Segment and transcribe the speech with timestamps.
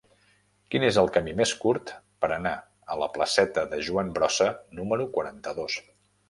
[0.75, 1.91] Quin és el camí més curt
[2.25, 2.53] per anar
[2.95, 4.49] a la placeta de Joan Brossa
[4.81, 5.79] número quaranta-dos?